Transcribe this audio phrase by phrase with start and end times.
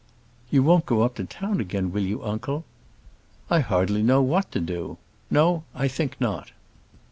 [0.49, 2.65] "You won't go up to town again; will you, uncle?"
[3.51, 4.97] "I hardly know what to do.
[5.29, 6.49] No, I think not.